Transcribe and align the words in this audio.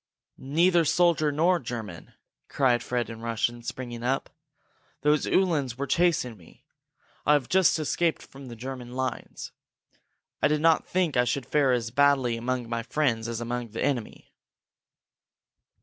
"Neither 0.39 0.83
soldier 0.83 1.31
nor 1.31 1.59
German!" 1.59 2.13
cried 2.49 2.81
Fred 2.81 3.07
in 3.11 3.21
Russian, 3.21 3.61
springing 3.61 4.01
up. 4.01 4.31
"Those 5.01 5.27
Uhlans 5.27 5.77
were 5.77 5.85
chasing 5.85 6.37
me! 6.37 6.65
I 7.23 7.33
have 7.33 7.47
just 7.47 7.77
escaped 7.77 8.23
from 8.23 8.47
the 8.47 8.55
German 8.55 8.93
lines. 8.93 9.51
I 10.41 10.47
did 10.47 10.59
not 10.59 10.87
think 10.87 11.13
that 11.13 11.21
I 11.21 11.25
should 11.25 11.45
fare 11.45 11.71
as 11.71 11.91
badly 11.91 12.35
among 12.35 12.67
my 12.67 12.81
friends 12.81 13.27
as 13.27 13.39
among 13.39 13.67
the 13.73 13.83
enemy!" 13.83 14.33